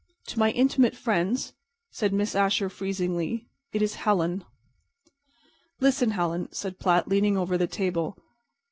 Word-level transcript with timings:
"To 0.29 0.39
my 0.39 0.49
intimate 0.49 0.95
friends," 0.95 1.53
said 1.91 2.11
Miss 2.11 2.33
Asher, 2.33 2.69
freezingly, 2.69 3.47
"it 3.71 3.83
is 3.83 3.93
'Helen.'" 4.01 4.43
"Listen, 5.79 6.09
Helen," 6.09 6.49
said 6.51 6.79
Platt, 6.79 7.07
leaning 7.07 7.37
over 7.37 7.55
the 7.55 7.67
table. 7.67 8.17